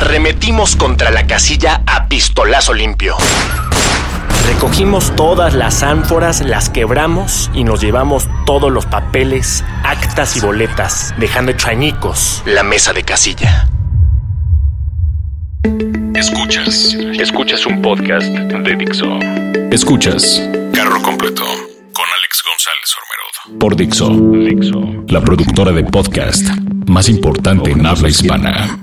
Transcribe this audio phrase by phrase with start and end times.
[0.00, 3.16] arremetimos contra la casilla a pistolazo limpio.
[4.46, 11.14] Recogimos todas las ánforas, las quebramos y nos llevamos todos los papeles, actas y boletas,
[11.18, 13.68] dejando hecho añicos la mesa de casilla.
[16.14, 16.96] Escuchas.
[17.18, 19.18] Escuchas un podcast de Dixo.
[19.70, 20.42] Escuchas
[20.72, 23.58] Carro Completo con Alex González Ormerodo.
[23.58, 24.08] Por Dixo.
[24.08, 25.04] Dixo.
[25.08, 26.48] La productora de podcast
[26.86, 28.79] más importante en habla hispana.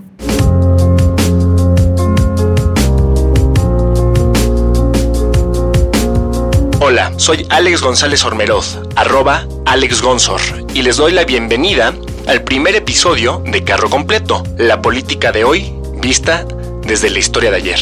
[6.79, 10.39] Hola, soy Alex González Ormeroz, arroba Alex Gonzor,
[10.75, 11.91] y les doy la bienvenida
[12.27, 16.45] al primer episodio de Carro Completo, la política de hoy vista
[16.83, 17.79] desde la historia de ayer.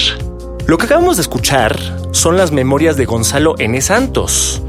[0.65, 1.77] Lo que acabamos de escuchar
[2.11, 3.79] son las memorias de Gonzalo N.
[3.81, 4.61] Santos,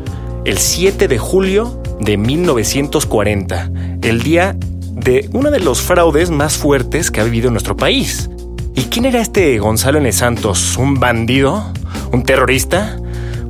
[0.45, 3.71] el 7 de julio de 1940,
[4.02, 4.57] el día
[4.91, 8.29] de uno de los fraudes más fuertes que ha vivido nuestro país.
[8.74, 10.11] ¿Y quién era este Gonzalo N.
[10.11, 10.77] Santos?
[10.79, 11.73] ¿Un bandido?
[12.11, 12.99] ¿Un terrorista?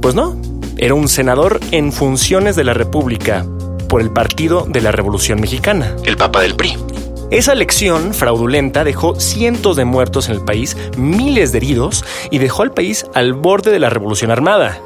[0.02, 0.36] Pues no,
[0.78, 3.46] era un senador en funciones de la República
[3.88, 6.76] por el Partido de la Revolución Mexicana, el Papa del PRI.
[7.30, 12.62] Esa elección fraudulenta dejó cientos de muertos en el país, miles de heridos y dejó
[12.62, 14.78] al país al borde de la revolución armada.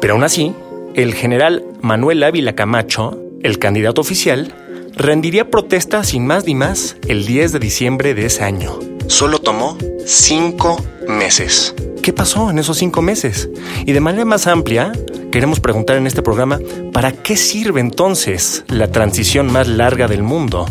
[0.00, 0.54] Pero aún así,
[0.94, 4.52] el general Manuel Ávila Camacho, el candidato oficial,
[4.96, 8.78] rendiría protesta sin más ni más el 10 de diciembre de ese año.
[9.06, 11.74] Solo tomó cinco meses.
[12.02, 13.48] ¿Qué pasó en esos cinco meses?
[13.86, 14.92] Y de manera más amplia,
[15.30, 16.58] queremos preguntar en este programa,
[16.92, 20.66] ¿para qué sirve entonces la transición más larga del mundo?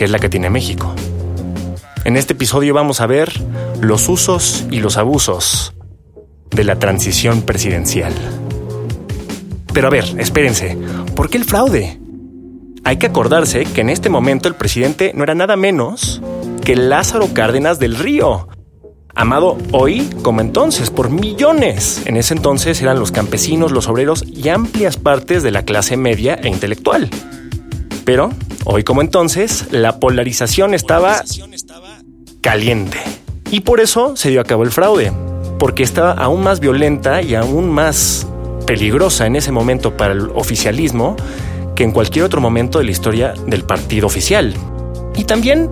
[0.00, 0.94] que es la que tiene México.
[2.06, 3.30] En este episodio vamos a ver
[3.82, 5.74] los usos y los abusos
[6.50, 8.14] de la transición presidencial.
[9.74, 10.78] Pero a ver, espérense,
[11.14, 12.00] ¿por qué el fraude?
[12.82, 16.22] Hay que acordarse que en este momento el presidente no era nada menos
[16.64, 18.48] que Lázaro Cárdenas del Río,
[19.14, 22.02] amado hoy como entonces por millones.
[22.06, 26.34] En ese entonces eran los campesinos, los obreros y amplias partes de la clase media
[26.34, 27.10] e intelectual.
[28.04, 28.30] Pero,
[28.64, 31.22] hoy como entonces, la polarización estaba
[32.40, 32.98] caliente.
[33.50, 35.12] Y por eso se dio a cabo el fraude,
[35.58, 38.26] porque estaba aún más violenta y aún más
[38.66, 41.16] peligrosa en ese momento para el oficialismo
[41.74, 44.54] que en cualquier otro momento de la historia del partido oficial.
[45.16, 45.70] Y también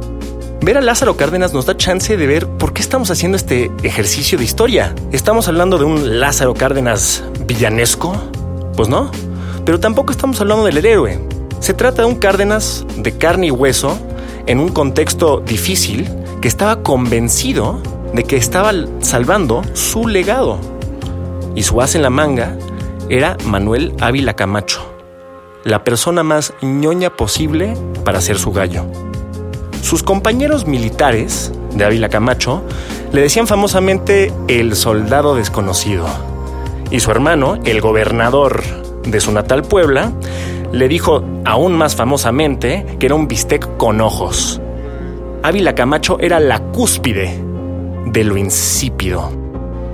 [0.60, 4.38] ver a Lázaro Cárdenas nos da chance de ver por qué estamos haciendo este ejercicio
[4.38, 4.94] de historia.
[5.12, 8.12] ¿Estamos hablando de un Lázaro Cárdenas villanesco?
[8.76, 9.10] Pues no.
[9.64, 11.20] Pero tampoco estamos hablando del héroe.
[11.60, 13.98] Se trata de un Cárdenas de carne y hueso
[14.46, 16.08] en un contexto difícil
[16.40, 17.80] que estaba convencido
[18.14, 20.58] de que estaba salvando su legado.
[21.54, 22.56] Y su as en la manga
[23.08, 24.80] era Manuel Ávila Camacho,
[25.64, 28.86] la persona más ñoña posible para ser su gallo.
[29.82, 32.62] Sus compañeros militares de Ávila Camacho
[33.12, 36.06] le decían famosamente el soldado desconocido.
[36.90, 38.62] Y su hermano, el gobernador
[39.04, 40.12] de su natal Puebla,
[40.72, 44.60] le dijo aún más famosamente que era un bistec con ojos.
[45.42, 47.40] Ávila Camacho era la cúspide
[48.06, 49.30] de lo insípido.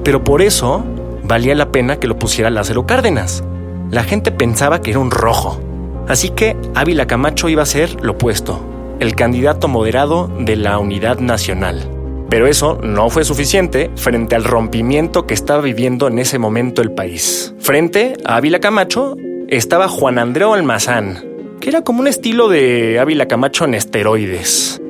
[0.02, 0.84] Pero por eso
[1.22, 3.44] valía la pena que lo pusiera Lázaro Cárdenas.
[3.90, 5.60] La gente pensaba que era un rojo.
[6.08, 8.60] Así que Ávila Camacho iba a ser lo opuesto,
[9.04, 11.88] el candidato moderado de la unidad nacional.
[12.30, 16.92] Pero eso no fue suficiente frente al rompimiento que estaba viviendo en ese momento el
[16.92, 17.54] país.
[17.58, 19.16] Frente a Ávila Camacho
[19.48, 21.22] estaba Juan Andreu Almazán,
[21.60, 24.80] que era como un estilo de Ávila Camacho en esteroides.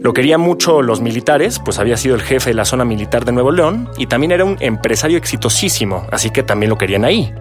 [0.00, 3.32] Lo querían mucho los militares, pues había sido el jefe de la zona militar de
[3.32, 7.34] Nuevo León y también era un empresario exitosísimo, así que también lo querían ahí.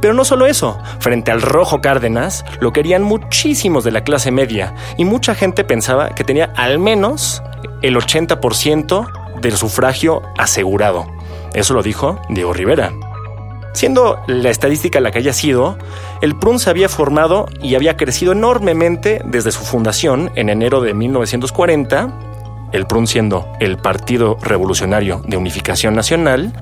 [0.00, 4.74] Pero no solo eso, frente al rojo Cárdenas lo querían muchísimos de la clase media
[4.96, 7.42] y mucha gente pensaba que tenía al menos
[7.82, 11.06] el 80% del sufragio asegurado.
[11.54, 12.92] Eso lo dijo Diego Rivera.
[13.72, 15.78] Siendo la estadística la que haya sido,
[16.20, 20.94] el PRUN se había formado y había crecido enormemente desde su fundación en enero de
[20.94, 22.08] 1940,
[22.72, 26.52] el PRUN siendo el Partido Revolucionario de Unificación Nacional,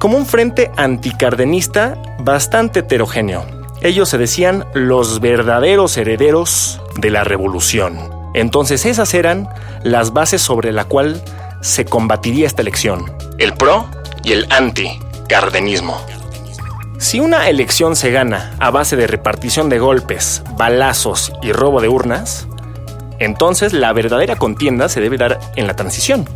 [0.00, 3.44] como un frente anticardenista bastante heterogéneo.
[3.82, 7.98] Ellos se decían los verdaderos herederos de la revolución.
[8.34, 9.48] Entonces esas eran
[9.84, 11.22] las bases sobre la cual
[11.60, 13.86] se combatiría esta elección, el pro
[14.24, 16.00] y el anti-cardenismo.
[16.98, 21.88] Si una elección se gana a base de repartición de golpes, balazos y robo de
[21.88, 22.48] urnas,
[23.18, 26.26] entonces la verdadera contienda se debe dar en la transición.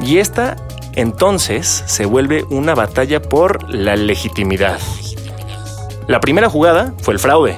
[0.00, 0.56] Y esta
[0.96, 4.78] entonces se vuelve una batalla por la legitimidad.
[6.06, 7.56] La primera jugada fue el fraude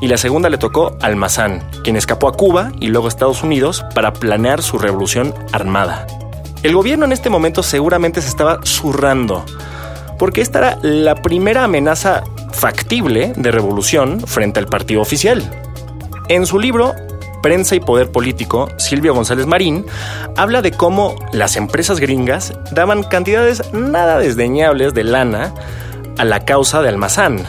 [0.00, 3.42] y la segunda le tocó al Almazán, quien escapó a Cuba y luego a Estados
[3.42, 6.06] Unidos para planear su revolución armada.
[6.62, 9.44] El gobierno en este momento seguramente se estaba zurrando,
[10.18, 15.42] porque esta era la primera amenaza factible de revolución frente al partido oficial.
[16.28, 16.94] En su libro
[17.42, 19.86] Prensa y Poder Político, Silvio González Marín
[20.36, 25.54] habla de cómo las empresas gringas daban cantidades nada desdeñables de lana
[26.18, 27.44] a la causa de Almazán.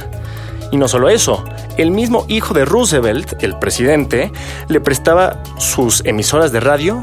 [0.71, 1.43] Y no solo eso,
[1.77, 4.31] el mismo hijo de Roosevelt, el presidente,
[4.67, 7.01] le prestaba sus emisoras de radio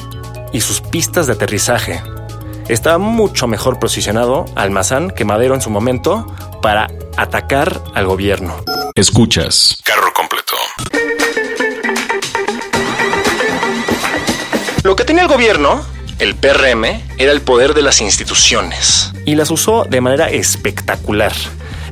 [0.52, 2.02] y sus pistas de aterrizaje.
[2.68, 6.26] Estaba mucho mejor posicionado Almazán que Madero en su momento
[6.62, 8.54] para atacar al gobierno.
[8.94, 9.78] Escuchas.
[9.84, 10.12] Carro
[14.86, 15.84] Lo que tenía el gobierno,
[16.20, 16.84] el PRM,
[17.18, 19.10] era el poder de las instituciones.
[19.24, 21.32] Y las usó de manera espectacular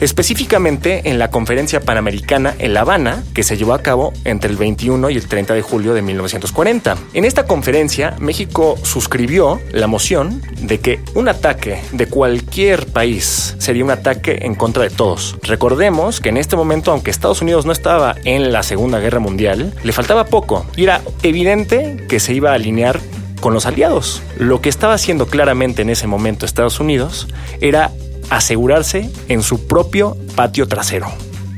[0.01, 4.57] específicamente en la Conferencia Panamericana en La Habana, que se llevó a cabo entre el
[4.57, 6.97] 21 y el 30 de julio de 1940.
[7.15, 13.85] En esta conferencia, México suscribió la moción de que un ataque de cualquier país sería
[13.85, 15.37] un ataque en contra de todos.
[15.43, 19.75] Recordemos que en este momento, aunque Estados Unidos no estaba en la Segunda Guerra Mundial,
[19.83, 23.01] le faltaba poco y era evidente que se iba a alinear
[23.41, 24.23] con los aliados.
[24.39, 27.29] Lo que estaba haciendo claramente en ese momento Estados Unidos
[27.61, 27.91] era
[28.31, 31.13] asegurarse en su propio patio trasero.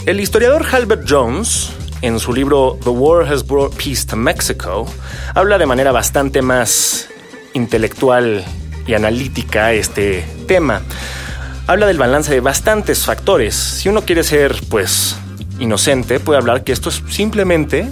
[0.07, 1.71] El historiador Halbert Jones,
[2.03, 4.87] en su libro The War Has Brought Peace to Mexico,
[5.35, 7.09] habla de manera bastante más
[7.55, 8.45] intelectual
[8.87, 10.83] y analítica este tema.
[11.67, 13.55] Habla del balance de bastantes factores.
[13.55, 15.17] Si uno quiere ser, pues,
[15.59, 17.89] inocente, puede hablar que esto es simplemente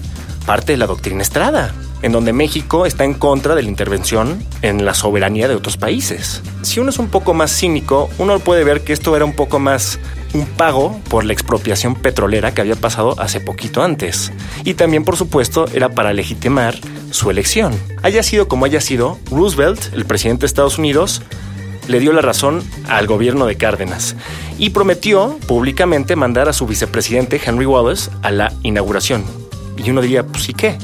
[0.47, 1.75] parte de la doctrina estrada
[2.05, 6.43] en donde México está en contra de la intervención en la soberanía de otros países.
[6.61, 9.59] Si uno es un poco más cínico, uno puede ver que esto era un poco
[9.59, 9.99] más
[10.35, 14.33] un pago por la expropiación petrolera que había pasado hace poquito antes.
[14.65, 16.75] Y también, por supuesto, era para legitimar
[17.11, 17.73] su elección.
[18.03, 21.23] Haya sido como haya sido, Roosevelt, el presidente de Estados Unidos,
[21.89, 24.15] le dio la razón al gobierno de Cárdenas
[24.59, 29.25] y prometió públicamente mandar a su vicepresidente Henry Wallace a la inauguración.
[29.79, 30.77] Y uno diría, pues ¿y qué?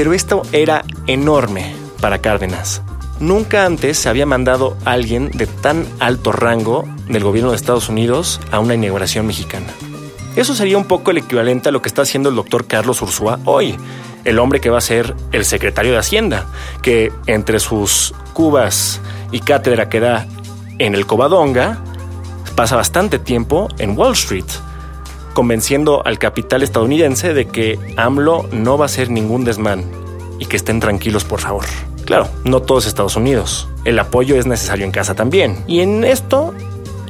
[0.00, 2.80] Pero esto era enorme para Cárdenas.
[3.18, 7.90] Nunca antes se había mandado a alguien de tan alto rango del gobierno de Estados
[7.90, 9.66] Unidos a una inauguración mexicana.
[10.36, 13.40] Eso sería un poco el equivalente a lo que está haciendo el doctor Carlos Ursúa
[13.44, 13.76] hoy,
[14.24, 16.46] el hombre que va a ser el secretario de Hacienda,
[16.80, 20.26] que entre sus cubas y cátedra que da
[20.78, 21.76] en el Covadonga,
[22.56, 24.46] pasa bastante tiempo en Wall Street
[25.34, 29.84] convenciendo al capital estadounidense de que AMLO no va a ser ningún desmán
[30.38, 31.64] y que estén tranquilos, por favor.
[32.04, 33.68] Claro, no todos Estados Unidos.
[33.84, 35.62] El apoyo es necesario en casa también.
[35.68, 36.54] Y en esto,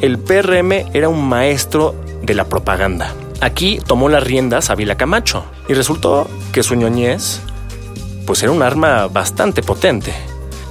[0.01, 3.15] el PRM era un maestro de la propaganda.
[3.41, 7.41] Aquí tomó las riendas Ávila Camacho y resultó que su ñoñez
[8.27, 10.13] pues era un arma bastante potente.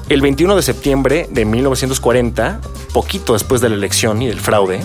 [0.07, 2.61] El 21 de septiembre de 1940,
[2.93, 4.81] poquito después de la elección y del fraude,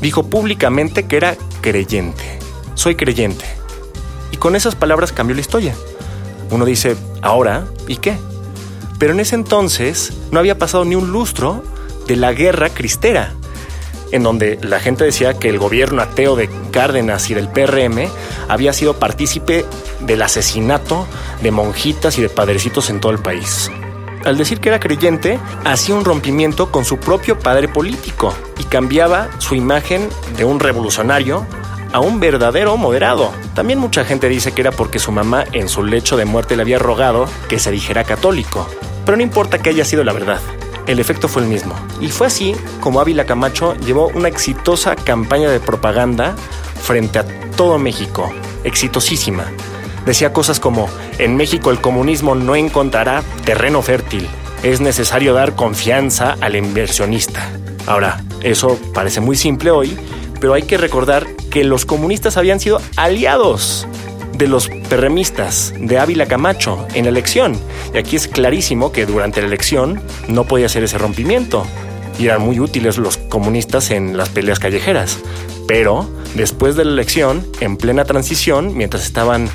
[0.00, 2.38] dijo públicamente que era creyente.
[2.74, 3.44] Soy creyente.
[4.32, 5.74] Y con esas palabras cambió la historia.
[6.50, 8.16] Uno dice, ahora, ¿y qué?
[8.98, 11.62] Pero en ese entonces no había pasado ni un lustro
[12.06, 13.34] de la guerra cristera,
[14.12, 18.08] en donde la gente decía que el gobierno ateo de Cárdenas y del PRM
[18.48, 19.64] había sido partícipe
[20.00, 21.06] del asesinato
[21.42, 23.70] de monjitas y de padrecitos en todo el país
[24.28, 29.28] al decir que era creyente, hacía un rompimiento con su propio padre político y cambiaba
[29.38, 31.46] su imagen de un revolucionario
[31.92, 33.32] a un verdadero moderado.
[33.54, 36.62] También mucha gente dice que era porque su mamá en su lecho de muerte le
[36.62, 38.68] había rogado que se dijera católico.
[39.04, 40.40] Pero no importa que haya sido la verdad,
[40.86, 41.74] el efecto fue el mismo.
[42.00, 46.36] Y fue así como Ávila Camacho llevó una exitosa campaña de propaganda
[46.82, 47.24] frente a
[47.56, 48.30] todo México,
[48.64, 49.46] exitosísima,
[50.08, 54.26] Decía cosas como, en México el comunismo no encontrará terreno fértil,
[54.62, 57.50] es necesario dar confianza al inversionista.
[57.86, 59.96] Ahora, eso parece muy simple hoy,
[60.40, 63.86] pero hay que recordar que los comunistas habían sido aliados
[64.34, 67.58] de los perremistas de Ávila Camacho en la elección.
[67.92, 71.66] Y aquí es clarísimo que durante la elección no podía ser ese rompimiento.
[72.18, 75.18] Y eran muy útiles los comunistas en las peleas callejeras.
[75.66, 79.48] Pero después de la elección, en plena transición, mientras estaban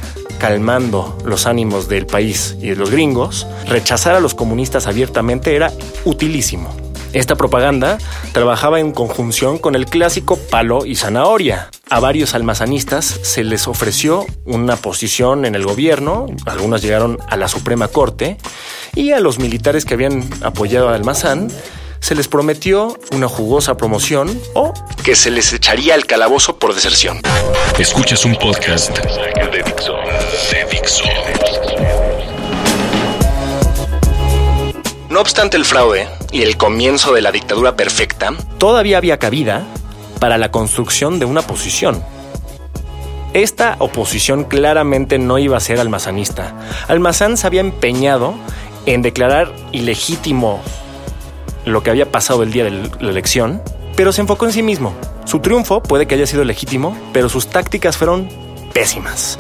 [0.44, 5.72] calmando los ánimos del país y de los gringos, rechazar a los comunistas abiertamente era
[6.04, 6.76] utilísimo.
[7.14, 7.98] Esta propaganda
[8.34, 11.70] trabajaba en conjunción con el clásico palo y zanahoria.
[11.90, 17.48] A varios almazanistas se les ofreció una posición en el gobierno, algunos llegaron a la
[17.48, 18.38] Suprema Corte,
[18.96, 21.48] y a los militares que habían apoyado a Almazán
[22.02, 24.74] se les prometió una jugosa promoción o
[25.06, 27.22] que se les echaría al calabozo por deserción.
[27.80, 29.64] Escuchas un podcast de
[35.10, 39.64] No obstante el fraude y el comienzo de la dictadura perfecta, todavía había cabida
[40.20, 42.04] para la construcción de una posición.
[43.34, 46.56] Esta oposición claramente no iba a ser almazanista.
[46.88, 48.34] Almazán se había empeñado
[48.88, 50.62] en declarar ilegítimo
[51.66, 53.62] lo que había pasado el día de la elección,
[53.96, 54.96] pero se enfocó en sí mismo.
[55.26, 58.30] Su triunfo puede que haya sido legítimo, pero sus tácticas fueron
[58.74, 59.38] pésimas.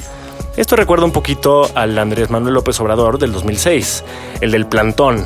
[0.56, 4.04] Esto recuerda un poquito al Andrés Manuel López Obrador del 2006,
[4.40, 5.26] el del plantón,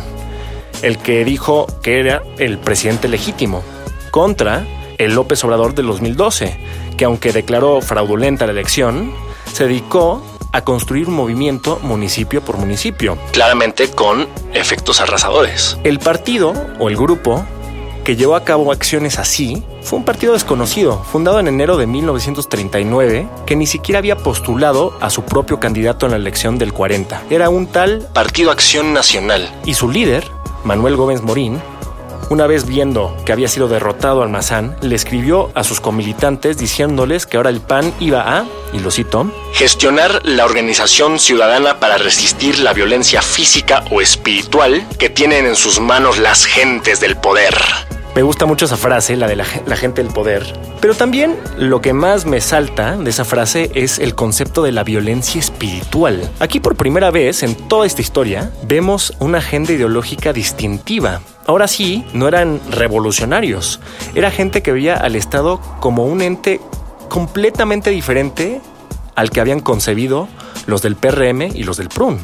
[0.82, 3.62] el que dijo que era el presidente legítimo,
[4.10, 4.66] contra
[4.98, 6.58] el López Obrador del 2012,
[6.96, 9.12] que aunque declaró fraudulenta la elección,
[9.52, 13.18] se dedicó a construir un movimiento municipio por municipio.
[13.34, 15.78] Claramente con efectos arrasadores.
[15.84, 17.46] El partido o el grupo
[18.08, 23.28] que llevó a cabo acciones así fue un partido desconocido, fundado en enero de 1939,
[23.46, 27.24] que ni siquiera había postulado a su propio candidato en la elección del 40.
[27.30, 29.54] Era un tal Partido Acción Nacional.
[29.66, 30.24] Y su líder,
[30.64, 31.60] Manuel Gómez Morín,
[32.30, 37.36] una vez viendo que había sido derrotado Almazán, le escribió a sus comilitantes diciéndoles que
[37.36, 42.72] ahora el PAN iba a, y lo cito, gestionar la organización ciudadana para resistir la
[42.72, 47.54] violencia física o espiritual que tienen en sus manos las gentes del poder.
[48.16, 50.44] Me gusta mucho esa frase, la de la, gente del poder.
[50.82, 54.84] Pero también lo que más me salta de esa frase es el concepto de la
[54.84, 56.28] violencia espiritual.
[56.40, 61.22] Aquí por primera vez en toda esta historia vemos una agenda ideológica distintiva.
[61.46, 63.80] Ahora sí, no eran revolucionarios,
[64.16, 66.60] era gente que veía al Estado como un ente
[67.10, 68.62] completamente diferente
[69.16, 70.28] al que habían concebido
[70.66, 72.20] los del PRM y los del PRUN.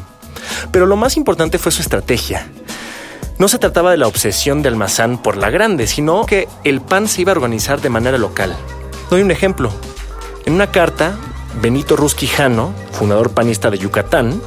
[0.70, 2.46] Pero lo más importante fue su estrategia.
[3.36, 7.08] No se trataba de la obsesión de Almazán por la grande, sino que el PAN
[7.08, 8.56] se iba a organizar de manera local.
[9.10, 9.72] Doy un ejemplo.
[10.46, 11.18] En una carta,
[11.60, 14.40] Benito Rusquijano, fundador panista de Yucatán,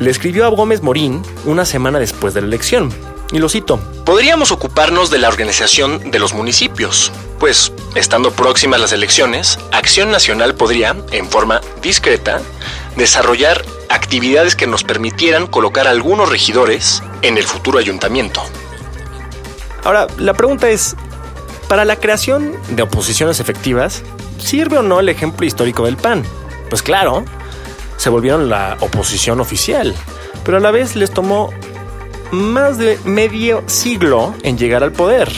[0.00, 2.92] le escribió a Gómez Morín una semana después de la elección.
[3.30, 3.78] Y lo cito.
[4.04, 10.54] Podríamos ocuparnos de la organización de los municipios, pues, estando próximas las elecciones, Acción Nacional
[10.54, 12.40] podría, en forma discreta,
[12.96, 18.42] desarrollar actividades que nos permitieran colocar algunos regidores en el futuro ayuntamiento.
[19.84, 20.96] Ahora, la pregunta es,
[21.68, 24.02] para la creación de oposiciones efectivas,
[24.38, 26.24] ¿sirve o no el ejemplo histórico del PAN?
[26.70, 27.24] Pues claro,
[27.96, 29.94] se volvieron la oposición oficial,
[30.44, 31.50] pero a la vez les tomó
[32.30, 35.30] más de medio siglo en llegar al poder.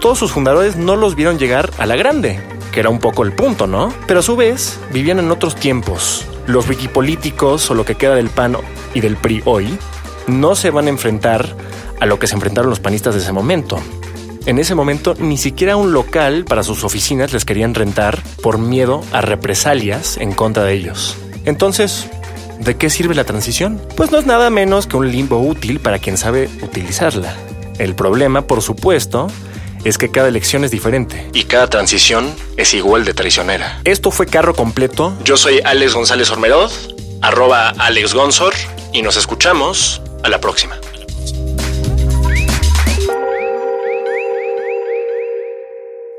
[0.00, 2.40] Todos sus fundadores no los vieron llegar a la grande,
[2.72, 3.92] que era un poco el punto, ¿no?
[4.06, 6.26] Pero a su vez vivían en otros tiempos.
[6.50, 8.56] Los wikipolíticos o lo que queda del PAN
[8.92, 9.78] y del PRI hoy
[10.26, 11.54] no se van a enfrentar
[12.00, 13.78] a lo que se enfrentaron los panistas de ese momento.
[14.46, 19.04] En ese momento ni siquiera un local para sus oficinas les querían rentar por miedo
[19.12, 21.16] a represalias en contra de ellos.
[21.44, 22.08] Entonces,
[22.58, 23.80] ¿de qué sirve la transición?
[23.96, 27.32] Pues no es nada menos que un limbo útil para quien sabe utilizarla.
[27.78, 29.28] El problema, por supuesto,
[29.84, 31.28] es que cada elección es diferente.
[31.32, 33.80] Y cada transición es igual de traicionera.
[33.84, 35.16] Esto fue Carro Completo.
[35.24, 38.54] Yo soy Alex González Ormeroz, arroba Alex Gonzor,
[38.92, 40.78] y nos escuchamos a la próxima.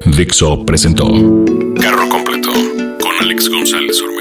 [0.06, 1.06] Dixo presentó
[1.80, 2.52] Carro Completo
[3.00, 4.21] con Alex González Ormeroz.